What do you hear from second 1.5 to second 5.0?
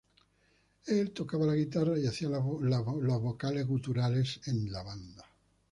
guitarra y hacía los vocales guturales en la